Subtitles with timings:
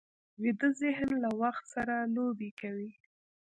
[0.41, 2.91] ویده ذهن له وخت سره لوبې کوي